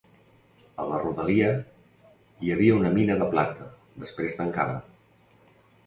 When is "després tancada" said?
4.07-4.85